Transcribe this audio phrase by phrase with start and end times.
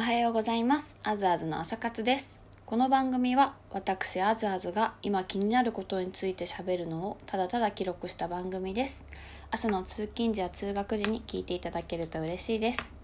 [0.00, 0.96] おはようございます。
[1.02, 2.40] あずあずの朝活です。
[2.64, 9.04] この番組は私あずあずが今気になることについて喋るのをただただ記録した番組です。
[9.50, 12.94] 朝の通勤時や通学時に聞いていただけると嬉しいです。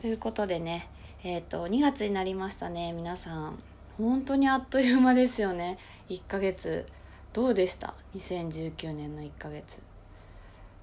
[0.00, 0.88] ということでね、
[1.24, 2.92] えっ、と2月になりましたね。
[2.92, 3.58] 皆さん
[3.98, 5.76] 本当にあっという間ですよね。
[6.08, 6.86] 1ヶ月
[7.32, 9.80] どうでした ?2019 年の1ヶ月。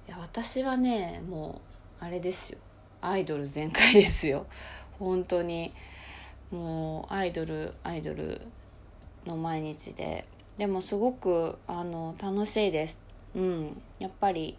[0.06, 1.62] いや私はねも
[2.02, 2.58] うあれですよ
[3.00, 4.46] アイドル全開ですよ
[5.00, 5.72] 本当に
[6.52, 8.40] もうアイドルアイドル
[9.26, 10.24] の毎日で
[10.58, 12.98] でもすごくあの楽しいです。
[13.34, 13.82] うん。
[13.98, 14.56] やっぱり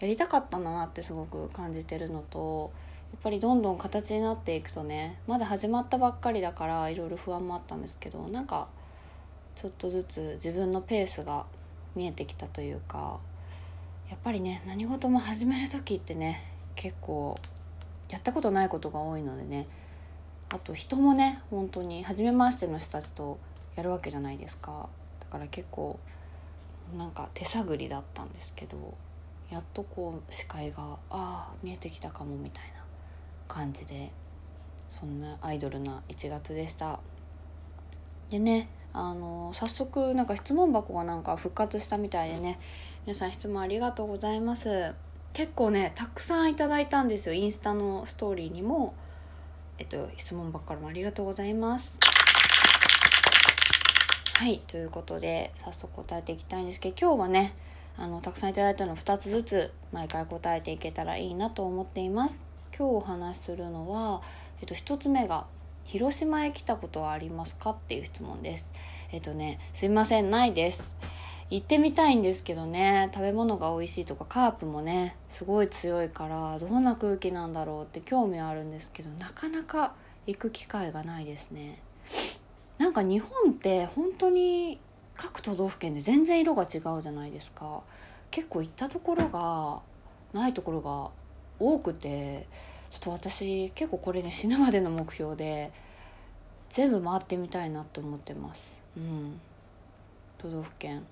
[0.00, 2.70] やりたかったんだなってすごく感じてるのと
[3.12, 8.68] やっぱりどんどん形になっていくとねまだ始まったばっかりだからいろいろ不安もあったんですけどなんか
[9.56, 11.46] ちょっとずつ自分のペースが
[11.96, 13.18] 見えてきたというか
[14.08, 16.40] やっぱりね何事も始める時ってね
[16.76, 17.38] 結構
[18.08, 19.66] やったことないことが多いのでね。
[20.50, 23.38] あと人もね本当に初めましての人たちと
[23.76, 24.88] やるわけじゃないですか。
[25.20, 25.98] だから結構
[26.96, 28.94] なんか手探りだったんですけど
[29.50, 32.82] やっとこう視界がああ見えてきたかもみたいな
[33.46, 34.10] 感じで
[34.88, 37.00] そんなアイドルな1月でした。
[38.30, 42.58] でねあの早速なんか質問箱がなんか復活したみたいでね
[43.06, 44.94] 皆さん質問ありがとうございます。
[45.38, 47.32] 結構ねたくさんいただいたんですよ。
[47.32, 48.92] インスタのストーリーにも。
[49.78, 51.96] えっと質問ばっかりもありがとうございます。
[54.34, 57.54] はいということで早速答えていきたいんですけど今日はね
[57.96, 62.42] あのたくさんいただいたの2つずつ毎回答えていけたらいいなと思っています。
[62.76, 64.22] 今日お話しするのは、
[64.60, 65.46] えっと、1つ目が
[65.84, 68.68] 広島へ来たことはありますかっていう質問です。
[69.12, 70.92] えっとねすいませんないです。
[71.50, 73.10] 行ってみたいんですけどね。
[73.14, 79.94] 食べ物が美味しいとかカープもねすごい強いからどんな空気なんだろうって興味はあるんですけどなかなか
[80.26, 81.80] 行く機会がないですね。
[82.76, 84.78] なんか日本って本当に
[85.14, 87.82] 各都道府県で全然色が違うじゃないですか。
[88.30, 89.80] 結構行ったところが
[90.38, 91.10] ないところが
[91.58, 92.46] 多くて
[92.90, 95.72] ちょっと私結構これね死ぬまでの目標で
[96.68, 98.82] 全部回ってみたいなって思ってます。
[98.98, 99.40] うん。
[100.36, 101.06] 都道府県。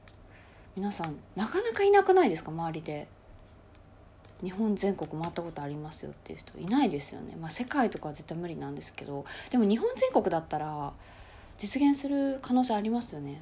[0.76, 2.50] 皆さんなかなかいなくないですか？
[2.50, 3.08] 周りで。
[4.42, 7.34] 日本全国回ったことありますよっていう人いないですよね。
[7.40, 9.24] まあ世界とかは絶対無理なんですけど。
[9.50, 10.92] でも日本全国だったら
[11.56, 13.40] 実現する可能性ありますよね。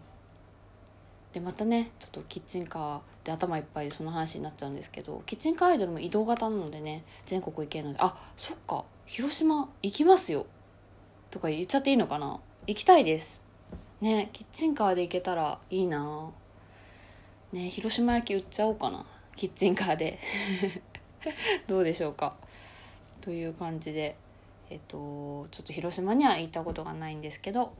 [1.33, 5.21] でまたねちょっとキッチンカーで頭いっぱいでその話になっちゃうんですけど。
[5.27, 7.99] キッチンカーアイドルも移動型なのでね全国行けるので。
[8.01, 8.85] あそっか。
[9.07, 10.47] 広島行きますよ。
[11.33, 12.39] とか言っちゃっていいのかな。
[12.69, 13.43] 行きたいです。
[14.01, 16.31] ねキッチンカーで行けたらいいな。
[17.55, 19.07] ね広島焼き売っちゃおうかな。
[19.37, 20.19] キッチンカーで。
[21.67, 22.35] どうでしょうか。
[23.21, 24.17] という感じで
[24.69, 27.73] えっとちょっと広島には行ったことがないんですけど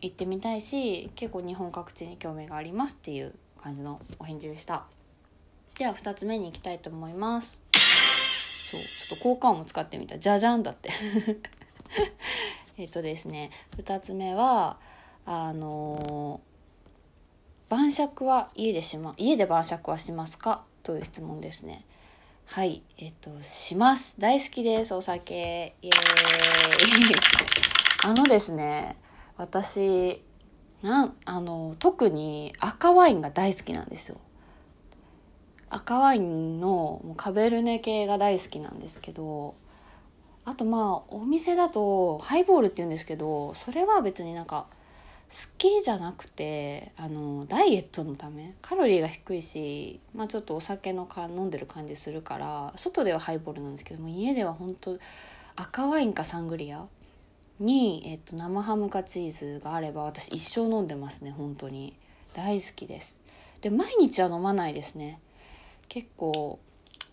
[0.00, 4.86] 行ってみたいし結構日本各地に興味がありますっていう感じのお返事でした。
[5.78, 7.60] では2つ目に行きたいと思います。
[7.74, 10.18] そうちょっと効果音も使ってみた。
[10.18, 10.90] じゃじゃんだって。
[12.78, 14.78] えっとですね2つ目は
[15.26, 16.40] あの
[17.68, 20.64] 晩酌は家でしま家で晩酌はしますか？
[20.82, 21.84] という質問ですね。
[22.46, 24.14] はいえっとします。
[24.18, 25.74] 大好きですお酒。
[25.82, 25.92] イエーイ。
[28.06, 28.96] あのですね
[29.36, 30.22] 私
[30.80, 34.16] なんあの特に赤ワインが大好きなんですよ。
[35.68, 39.54] 赤ワインのもうカベルネ系が大好きなんですけど
[40.46, 44.68] あとまあお店だとハイボールって言うんですけどそれは別になんか
[45.58, 54.98] きじゃなくてあのダイエットのためカロリーが低いし、まあ、ちょっとお酒のか飲んでる感じするから外ではハイボールなんですけども家では本当
[55.56, 56.86] 赤ワインかサングリア
[57.60, 61.94] に、えっと、生ハムかチーズがあれば私一生飲んでますね本当に。
[62.34, 63.18] 大好きです。
[63.62, 65.18] で毎日は飲まないですね。
[65.88, 66.60] 結構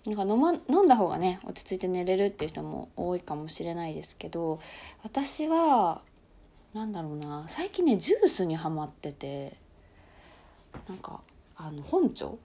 [0.05, 4.59] なんか飲,、ま、飲んだ方がね落ち着いて寝れるっていう人も多いかもしれないですけど
[5.03, 6.01] 私は
[6.75, 7.45] なんだろうな。
[7.47, 9.55] 最近ねジュースにはまってて
[10.89, 11.21] なんか
[11.55, 12.37] あの本茶を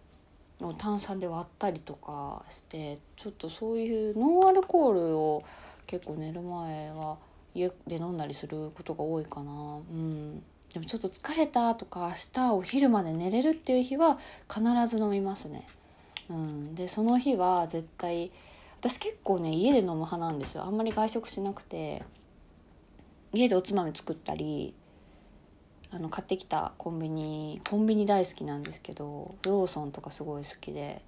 [0.79, 5.43] 炭酸で割ったりとかしてちょっとそういうノンアルコールを
[5.89, 7.19] 結構寝る前は
[7.55, 9.51] 家で飲んだりすることが多いかな。
[9.51, 10.39] うん。
[10.73, 14.17] でもちょっと疲れたとか明日お昼まで寝れるっていう日は
[14.49, 15.67] 必ず飲みますね。
[16.29, 16.77] うん。
[16.77, 18.31] でその日は絶対
[18.79, 20.63] 私結構ね家で飲む派なんですよ。
[20.63, 22.05] あんまり外食しなくて。
[23.33, 24.75] 家でおつまみ作ったり
[25.91, 31.03] あの買ってきたコンビニコンビニ大好きなんですけどローソンとかすごい好きで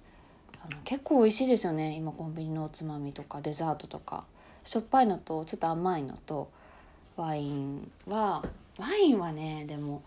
[0.65, 1.95] あの結構美味しいですよね。
[1.95, 4.25] 今コンビニのおつまみとかデザートとか。
[4.63, 6.49] しょっぱいのとちょっと甘いのと
[7.17, 8.43] ワインは
[8.77, 10.01] ワインはねでも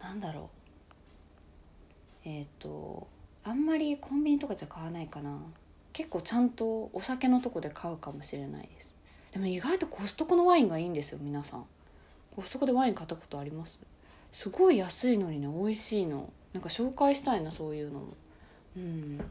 [0.00, 0.48] なんだろ
[2.24, 2.28] う。
[2.28, 3.06] えっ、と
[3.44, 5.38] あんまりコンビニとかじゃ買わないかな。
[5.92, 8.94] 結構ちゃんとお酒のとこで買うかもしれないです。
[9.32, 11.64] でも意外とコストコのワインがいいんですよ皆さん。
[12.34, 13.80] コストコでワイン買ったことあります？
[14.32, 16.30] すごい安いのにね美味しいの。
[16.52, 18.06] なんか紹介したいなそういうのも。
[18.76, 19.18] うん。
[19.18, 19.26] なん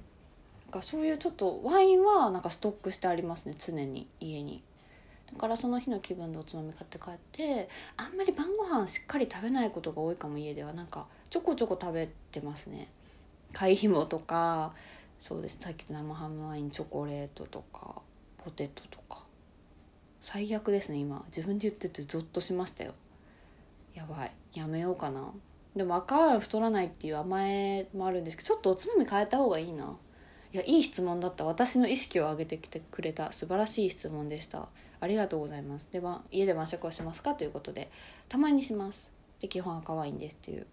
[0.71, 4.61] かそういうちょっとワインはなんかストックしてありますね常に家に。
[5.33, 10.73] だからその日の気分でおつまみ買って帰ってあんまり晩ご飯しっかり食べないことが多いかも家では。
[10.73, 12.89] なんかちょこちょこ食べてますね。
[13.53, 14.73] 貝ひもとか
[15.19, 15.57] そうです。
[15.59, 18.01] さっきの生ハムワインチョコレートとか
[18.43, 19.26] ポテトとか。
[20.21, 21.23] 最悪ですね今。
[21.27, 22.93] 自分で言っててゾッとしましたよ。
[23.93, 24.31] やばい。
[24.53, 25.31] やめようかな。
[25.75, 29.95] でも赤ワイン太らないっていう甘えもあるんですけどちょっとおつまみ変えた方がいいな。
[30.53, 31.45] いやいい質問だった。
[31.45, 33.31] 私の意識を上げてきてくれた。
[33.31, 34.69] 素晴らしい質問でした。
[34.99, 35.91] ありがとうございます。
[35.91, 37.91] では家で晩酌をしますかということで
[38.27, 39.11] たまにします。
[39.39, 40.65] で基本赤ワインですっていう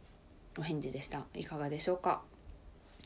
[0.59, 1.25] お返事でした。
[1.35, 2.23] いかがでしょうか？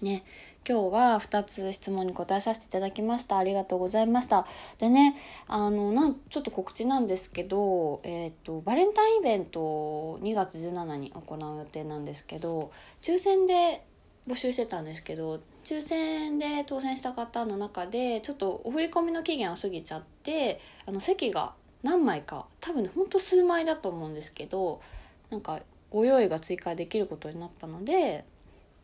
[0.02, 0.24] ね、
[0.68, 3.38] 今日は2つ質問に答えさせていただきました。
[3.38, 4.46] ありがとうございました。
[4.78, 5.16] でね、
[5.46, 12.70] あの、なん、ちょっと告知なんですけど、えっ、ー、と、バレンタインイベントを2月17日に行う予定なんですけど、
[13.02, 13.84] 抽選で
[14.28, 24.80] 募集してたんですけど、抽選で当選した方の中で、ちょっとお振り込みの期限を過ぎちゃって、あの、席が何枚か、多分ね、ほんと数枚だと思うんですけど、
[25.30, 25.60] なんか、
[25.90, 28.24] ご用意が追加できることになったので、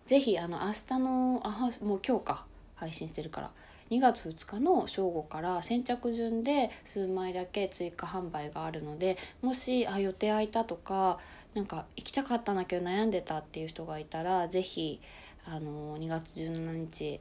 [0.06, 2.46] ぜひあの明日のあもう今日か。
[2.76, 3.50] 配信してるから。
[3.90, 11.18] 2月2日の正午から先着順で数枚だけ追加販売があるのでもしあ予定空いたとか
[11.52, 15.00] なんか行きたかったんだけど悩んでたっていう人がいたらぜひ
[15.44, 17.20] あの2月17日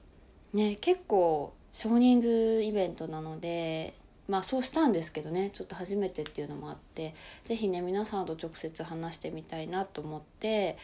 [0.53, 3.93] ね結構少人数イベントなので
[4.29, 5.49] まあそうしたんですけどね。
[5.51, 7.13] ちょっと初めてっていうのもあって
[7.43, 10.77] 是非ね皆さんと直接話してみたいなと思って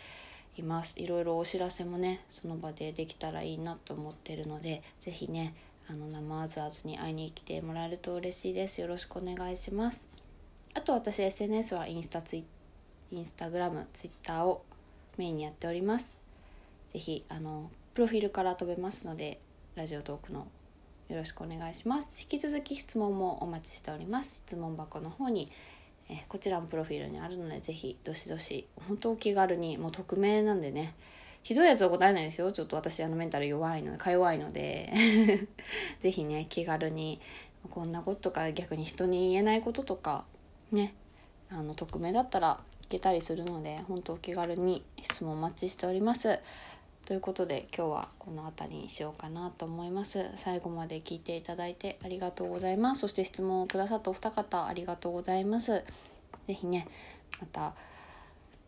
[0.60, 0.94] います。
[0.98, 5.54] いろいろお知らせもねその場でできたらいいなと思ってるので是非ね
[5.90, 8.80] あの生あずあずに会いに来てもらえると嬉しいです。
[8.82, 10.08] よろしくお願いします。
[10.76, 12.46] あと私 SNS はインスタツイ
[13.12, 14.64] インスタグラムツイッターを
[15.18, 16.18] メインにやっております。
[16.90, 19.40] 是非あのプロフィールから飛べますので
[19.76, 20.48] ラジオトークの
[21.10, 22.10] よろしくお願いします。
[22.22, 24.44] 引き続き質問もお待ちしております。
[24.48, 25.52] 質問箱の方に
[26.10, 30.96] えこちらもプロフィールにあるのでぜひどしどし本当お気軽にもう匿名なんでね。
[31.42, 32.52] ひどいやつは答えないですよ。
[32.52, 34.92] ちょっと私あのメンタル弱いのでか弱いので。
[36.02, 37.22] ぜひね気軽に
[37.70, 40.26] こんなこととか逆に人に言えないこととか
[40.72, 40.94] ね。
[41.52, 46.40] あの匿名だったら聞けたりするので本当お気軽に質問お待ちしております。
[47.10, 50.30] ということで今日はこの辺りにしようかなと思います。
[50.36, 53.02] 最後まで聞いていただいてありがとうございます。
[53.02, 55.84] そして質問をくださったお二方ありがとうございます。
[56.48, 56.88] 是非ね
[57.42, 57.74] また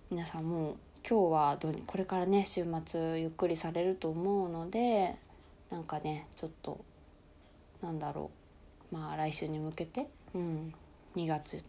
[0.10, 0.78] 皆さんも
[1.08, 5.18] 今日はどうこれからね週末ゆっくりされると思うので
[5.70, 6.84] なんかねちょっと
[7.84, 8.32] なんだろ
[8.92, 8.96] う。
[8.96, 10.74] まあ来週に向けてうん
[11.16, 11.64] 2月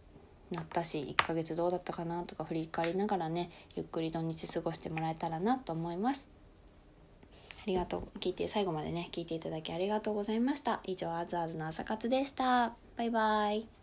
[0.49, 6.33] なったし1ヶ月どうだったかなとか振り返りながらねゆっくり土日過ごしてもらえたらなと思います。
[7.67, 8.19] りがとう。
[8.19, 10.81] 聞いて、最後までね、聞いていただきありがとうございました。
[10.83, 12.75] 以上、あずあずの朝活でした。
[12.97, 13.82] バイバイ。